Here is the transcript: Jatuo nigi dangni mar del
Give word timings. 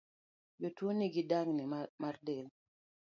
Jatuo 0.61 0.91
nigi 0.97 1.23
dangni 1.31 1.65
mar 2.01 2.15
del 2.25 2.47